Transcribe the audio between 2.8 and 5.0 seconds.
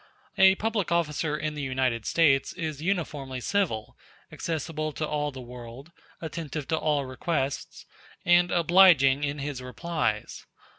uniformly civil, accessible